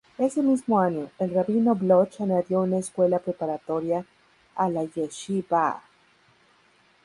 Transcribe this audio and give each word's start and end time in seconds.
Ese 0.17 0.41
mismo 0.41 0.79
año, 0.79 1.11
el 1.19 1.31
Rabino 1.31 1.75
Bloch 1.75 2.21
añadió 2.21 2.61
una 2.61 2.79
escuela 2.79 3.19
preparatoria 3.19 4.03
a 4.55 4.67
la 4.67 4.83
yeshivá. 4.83 5.83